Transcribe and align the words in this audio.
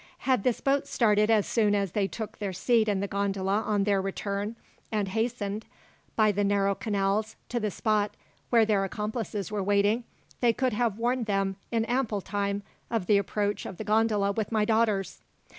Had 0.25 0.41
this 0.41 0.61
boat 0.61 0.87
started 0.87 1.29
as 1.29 1.45
soon 1.45 1.75
as 1.75 1.91
they 1.91 2.07
took 2.07 2.39
their 2.39 2.53
seat 2.53 2.89
in 2.89 3.01
the 3.01 3.07
gondola 3.07 3.61
on 3.61 3.83
their 3.83 4.01
return, 4.01 4.55
and 4.91 5.09
hastened, 5.09 5.67
by 6.15 6.31
the 6.31 6.43
narrow 6.43 6.73
canals, 6.73 7.35
to 7.49 7.59
the 7.59 7.69
spot 7.69 8.15
where 8.49 8.65
their 8.65 8.83
accomplices 8.83 9.51
were 9.51 9.61
waiting, 9.61 10.03
they 10.39 10.53
could 10.53 10.73
have 10.73 10.97
warned 10.97 11.27
them 11.27 11.55
in 11.71 11.85
ample 11.85 12.19
time 12.19 12.63
of 12.89 13.05
the 13.05 13.19
approach 13.19 13.63
of 13.63 13.77
the 13.77 13.83
gondola 13.83 14.31
with 14.31 14.51
my 14.51 14.65
daughters. 14.65 15.21